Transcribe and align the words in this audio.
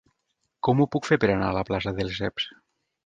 Com 0.67 0.79
ho 0.79 0.87
puc 0.95 1.09
fer 1.09 1.19
per 1.25 1.29
anar 1.33 1.49
a 1.51 1.57
la 1.59 1.65
plaça 1.69 1.97
de 1.99 2.07
Lesseps? 2.09 2.49